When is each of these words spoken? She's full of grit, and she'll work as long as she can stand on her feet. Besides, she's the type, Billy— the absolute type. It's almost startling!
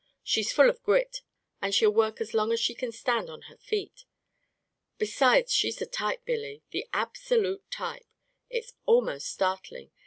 She's 0.23 0.51
full 0.51 0.67
of 0.67 0.81
grit, 0.81 1.21
and 1.61 1.75
she'll 1.75 1.93
work 1.93 2.19
as 2.19 2.33
long 2.33 2.51
as 2.51 2.59
she 2.59 2.73
can 2.73 2.91
stand 2.91 3.29
on 3.29 3.43
her 3.43 3.57
feet. 3.57 4.05
Besides, 4.97 5.53
she's 5.53 5.75
the 5.77 5.85
type, 5.85 6.25
Billy— 6.25 6.63
the 6.71 6.87
absolute 6.91 7.69
type. 7.69 8.07
It's 8.49 8.73
almost 8.87 9.27
startling! 9.27 9.91